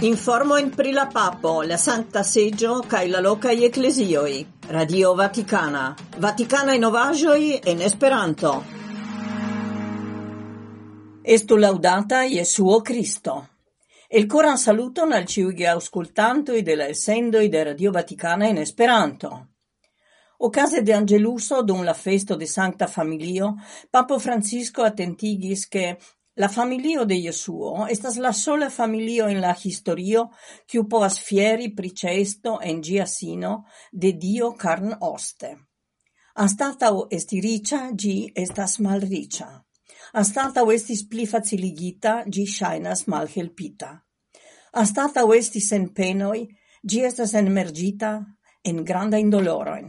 [0.00, 4.46] Informo in pri la papo, la Sancta Seggio, cae la locai ecclesioi.
[4.66, 5.96] Radio Vaticana.
[6.18, 8.62] Vaticana in ovagioi en Esperanto.
[11.22, 13.48] Estu laudata Iesuo Cristo.
[14.06, 19.54] El coran saluton al ciugi auscultantoi de la essendoi de Radio Vaticana in Esperanto.
[20.38, 23.54] Ocase de Angeluso, dum la festo de Sancta Familio,
[23.88, 25.96] Papo Francisco attentigis che
[26.38, 30.26] La familio de Jesuo estas la sola familio en la historio
[30.68, 33.52] kiu povas fieri pri ĉeesto en ĝia sino
[33.92, 35.54] de dio carn oste.
[36.44, 38.12] Anstataŭ esti riĉa, ĝi
[38.44, 39.48] estas malriĉa.
[40.20, 43.94] Anstataŭ estis pli faciligita, ĝi ŝajnas malhelpita.
[44.76, 46.44] Anstataŭ estis en penoj,
[46.84, 48.12] ĝi estas enmergita
[48.64, 49.88] en granda dolorojn.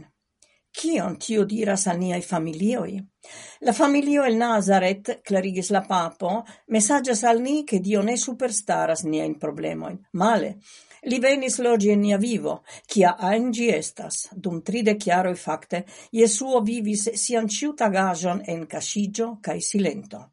[0.72, 2.96] Kion tio diras al niaj familioj?
[3.66, 9.34] La familio el Nazaret, clarigis la papo, mesaĝas al ni, che Dio ne superstaras niajn
[9.38, 9.98] problemojn.
[10.12, 10.54] Male,
[11.10, 14.28] li venis logi in nia vivo, kia ajn estas.
[14.32, 20.24] Dum tridek jaroj facte, Jesuo vivis sian ĉiutagaĵon en casigio cae silento.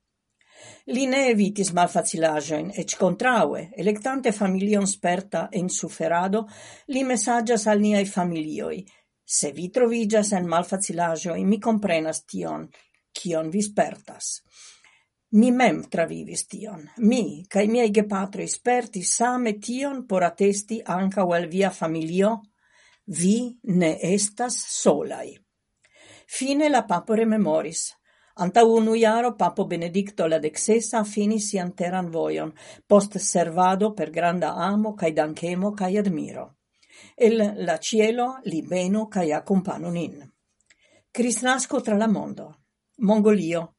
[0.94, 6.46] Li ne evitis malfacilaĵojn, ec contraue, electante familion sperta en suferado,
[6.94, 8.84] li mesaĝas al niai familioi,
[9.26, 12.68] Se vi trovigas en malfacilaĵoj, mi comprenas tion,
[13.12, 14.42] kion vi spertas.
[15.32, 16.84] Mi mem travivis tion.
[16.98, 22.42] Mi cae miei gepatroj sperti same tion por atesti anca al via familio,
[23.08, 25.36] vi ne estas solai.
[26.28, 27.94] Fine la papo rememoris.
[28.38, 32.54] Anta unu iaro papo Benedicto la dexesa finis sian teran voion,
[32.88, 36.55] post servado per granda amo cae dankemo cae admiro.
[37.16, 40.20] El la cielo li benu cae accompanu nin.
[41.12, 42.54] Kristnasko tra la mondo.
[42.98, 43.76] Mongolio.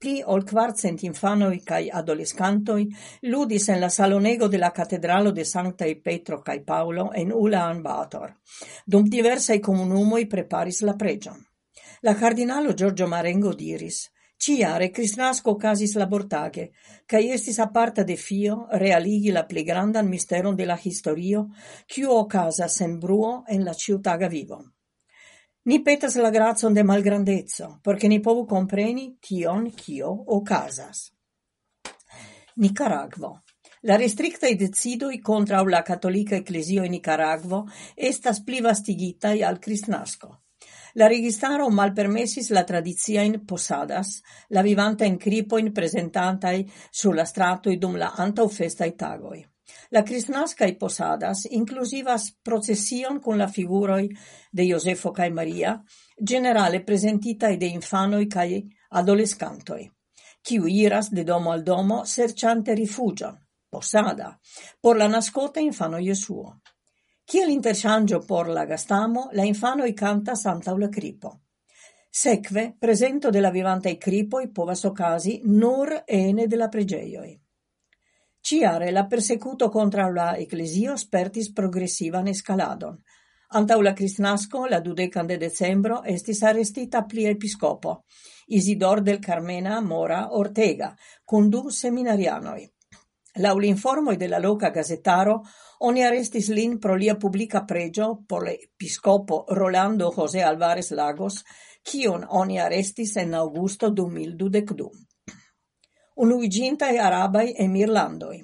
[0.00, 2.86] Pli ol quartcent infanoi cae adolescantoi
[3.28, 8.32] ludis en la salonego de la Catedralo de Sanktaj Petro cae Paolo en Ulaan Bator,
[8.86, 11.36] dum diversaj comunumoi preparis la pregion.
[12.00, 14.06] La cardinalo Giorgio Marengo diris
[14.40, 16.62] Ciare Crisnasco casis labortage,
[17.04, 21.42] kaj estis aparta defio realigi la pli grandan misteron de la historio,
[21.86, 24.62] kiu ocasas sen bruo en la ciutaga vivo.
[25.68, 30.08] Ni petas la grazon de malgrandezzo, porque ni povu compreni tion, kio
[30.38, 31.10] ocasas.
[32.56, 33.42] Nicaragvo
[33.82, 40.49] La restrictai decidoi contra la cattolica ecclesio in Nicaragvo estas pli vastigitai al Cristnasco.
[40.94, 47.96] La registaro malpermesis la tradizia in posadas, la vivantajn cripo in presentantai sulla strato dum
[47.96, 49.46] la i tagoi.
[49.90, 54.08] La kristnaskaj posadas inclusivas procession con la figuroi
[54.50, 55.80] de Josefo cae Maria,
[56.16, 59.90] generale prezentitaj de infanoi cae adolescantoi,
[60.42, 63.36] kiu iras de domo al domo serciante rifugio,
[63.70, 64.40] posada,
[64.80, 66.59] por la nascota infano Jesuo.
[67.30, 71.40] chi interŝanĝo por la gastamo, la infano infanoj kantas antaŭ la kripo.
[72.10, 77.40] Sekve, prezento de la vivantaj kripoj povas casi, nur ene de la preĝejoj.
[78.40, 82.98] Ciare la persecuto contra la ecclesio spertis progressivan escaladon.
[83.50, 88.04] Antaŭ la Kristnasko, la dudecan de decembro, estis arestita plia episcopo,
[88.46, 92.79] Isidor del Carmena Mora Ortega, kun du seminarianoj.
[93.38, 95.36] Laŭ informoj della loca gazetaro
[95.80, 98.56] oni arrestis lin pro lia publica pregio por la
[99.48, 101.44] Rolando Jose Alvarez Lagos,
[101.82, 104.90] kiun oni arrestis en aŭgusto 2012.
[106.16, 108.42] arabai arabaj emirlandoj.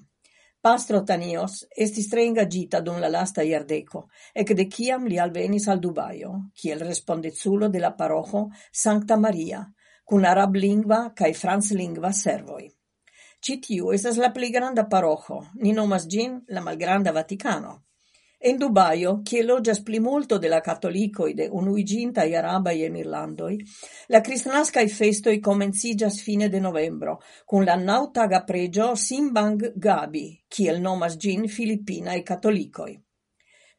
[0.62, 5.80] Pastro Tanios estis tre ingagita dum la lasta iardeco, ec de ciam li alvenis al
[5.80, 9.66] Dubaio, kiel respondezulo de la parojo Sancta Maria,
[10.04, 12.75] kun arablingva frans lingua servoi.
[13.46, 17.74] Ĉi tiu estas la pli granda paroĥo, ni nomas ĝin la Malgranda Vatikano.
[18.50, 23.52] En Dubajo, kie loĝas plimulto de la katolikoj de unuiĝintaj arabaj emirlandoj,
[24.14, 27.14] la kristnaskaj festoj komenciĝas fine de novembro
[27.46, 32.90] kun la naŭtaga preĝo Simbang Gabi, kiel nomas ĝin filipinaj katolikoj.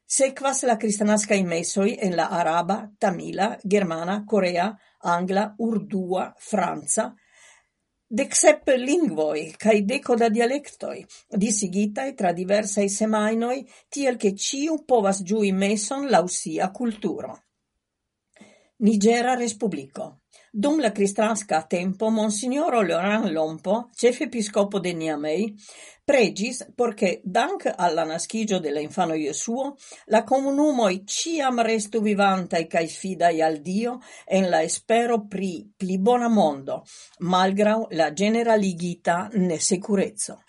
[0.07, 4.71] Sekvas la kristnaskaj mesoj en la araba, tamila, germana, korea,
[5.03, 7.11] angla, urdua, franca,
[8.09, 11.01] Dek sep lingvoi, cae deco da dialectoi,
[11.36, 17.36] disigitaj tra diversaj semainoi, tiel ke ciu povas giui meson lausia culturo.
[18.88, 20.21] Nigera Respublico
[20.59, 25.54] Dum la cristransca tempo, Monsignoro Laurent Lompo, cefe episcopo de Niamey,
[26.04, 29.75] pregis porche, dank alla naschigio della infano Iesuo,
[30.06, 36.27] la comunumoi ciam restu vivantai cae fidai al Dio en la espero pri pli bona
[36.27, 36.83] mondo,
[37.19, 40.42] malgrau la generaligita nesecurezzo.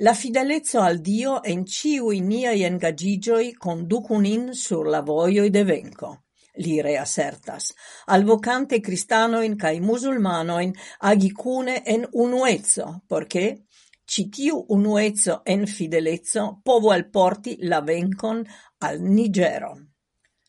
[0.00, 6.25] La fidelezzo al Dio en ciui niai engagigioi conducunin sur la voioi de venco.
[6.58, 7.72] li reassertas,
[8.06, 13.66] alvocante cristanoin cae musulmanoin agi cune en unuezzo, porche
[14.06, 18.46] citiu unuezzo en fidelezzo povo al porti la vencon
[18.78, 19.76] al Nigero.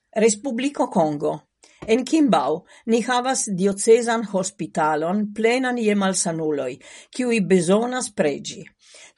[0.10, 1.47] Respublico Congo
[1.94, 6.74] En Kimbau ni havas diocezan hospitalon plenan je malsanuloj,
[7.16, 8.64] kiuj bezonas preĝi.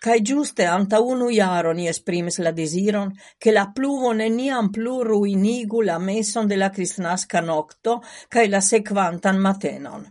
[0.05, 3.09] Kaj ĝuste antaŭ unu jaro ni esprimis la deziron,
[3.41, 7.99] ke la pluvo neniam plu ruinigu la meson de la kristnaska nokto
[8.29, 10.05] kaj la sekvantan matenon.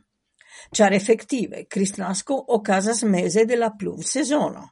[0.75, 4.67] Ĉar efektive kristnasko okazas meze de la pluvsezono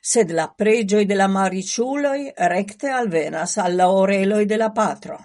[0.00, 5.18] sed la pregioi de la mariciuloi recte alvenas alla oreloi de la patro.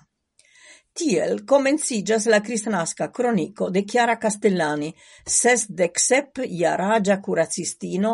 [0.94, 4.92] Tiel comencigas la cristnasca cronico de Chiara Castellani,
[5.26, 8.12] sesdeksep-jaraĝa curacistino,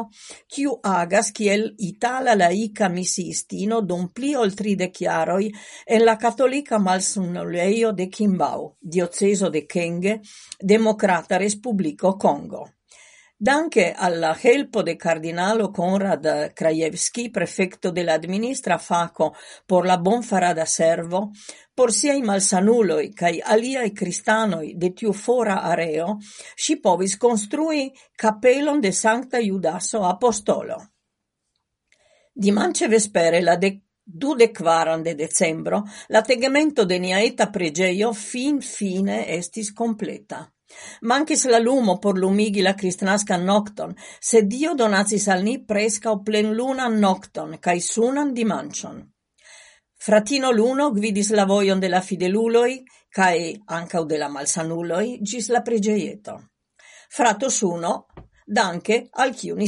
[0.48, 5.52] kiu agas kiel itala laica missistino dum pli ol tridek chiaroi
[5.86, 10.22] en la cattolica malsunoleio de Kimbau, dioceso de Kenge,
[10.64, 12.66] Demokrata Respublico Congo.
[13.42, 19.34] Danke alla helpo de cardinalo Konrad Krajewski, prefecto de la administra faco
[19.66, 21.32] por la bonfarada servo,
[21.74, 26.18] por siai malsanuloi cae aliai cristanoi de tiu fora areo,
[26.54, 30.78] si povis construi capelon de Sancta Judaso Apostolo.
[32.34, 39.24] Dimance vespere la de dude quaran de decembro, la tegemento de niaeta pregeio fin fine
[39.38, 40.44] estis completa.
[41.02, 47.00] Mancis la lumo por lumigi la cristnasca nocton, se Dio donacis al ni preskaŭ plenlunan
[47.00, 49.02] nocton, cae sunan dimancion.
[50.00, 55.62] Fratino Luno gvidis la voion de la fideluloi, cae ancau de la malsanuloi, gis la
[55.62, 56.38] pregeieto.
[57.10, 58.06] Frato Suno
[58.46, 59.68] danke al kiu ni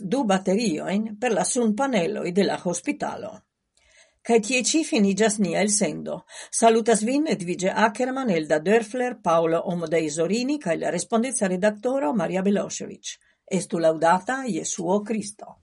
[0.00, 3.43] du batterioin per la sun paneloi de la hospitalo.
[4.24, 6.14] Kai tie ĉi finiĝas nia elsendo.
[6.58, 13.10] Salutas vin Edvige Ackerman, Elda Dörfler, Paolo Omodei Zorini kai la respondeca redaktoro Maria Belosevic.
[13.44, 15.58] Estu laudata Jesuo Cristo.